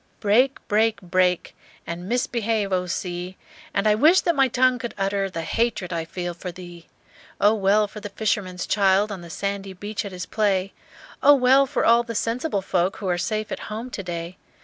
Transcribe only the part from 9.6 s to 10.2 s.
beach at